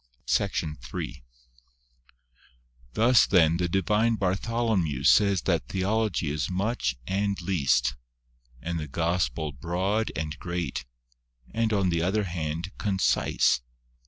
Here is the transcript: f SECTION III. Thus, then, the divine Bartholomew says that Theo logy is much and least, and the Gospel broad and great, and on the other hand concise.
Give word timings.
f 0.23 0.29
SECTION 0.31 0.79
III. 0.91 1.23
Thus, 2.93 3.27
then, 3.27 3.57
the 3.57 3.69
divine 3.69 4.15
Bartholomew 4.15 5.03
says 5.03 5.43
that 5.43 5.67
Theo 5.67 5.95
logy 5.99 6.31
is 6.31 6.49
much 6.49 6.95
and 7.05 7.39
least, 7.39 7.93
and 8.63 8.79
the 8.79 8.87
Gospel 8.87 9.51
broad 9.51 10.11
and 10.15 10.39
great, 10.39 10.85
and 11.53 11.71
on 11.71 11.89
the 11.89 12.01
other 12.01 12.23
hand 12.23 12.71
concise. 12.79 13.61